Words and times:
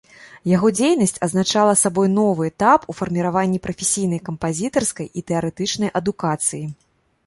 Яго 0.51 0.69
дзейнасць 0.77 1.21
азначала 1.27 1.73
сабой 1.83 2.07
новы 2.15 2.49
этап 2.53 2.89
у 2.93 2.97
фарміраванні 3.03 3.63
прафесійнай 3.69 4.25
кампазітарскай 4.31 5.07
і 5.19 5.29
тэарэтычнай 5.31 5.99
адукацыі. 6.03 6.65